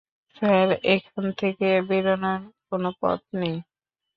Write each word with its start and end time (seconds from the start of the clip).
Sir, 0.35 0.67
এখান 0.93 1.25
থেকে 1.41 1.67
বেরোনোর 1.89 2.39
কোনো 2.69 2.89
পথ 3.01 3.19
নেই? 3.39 3.55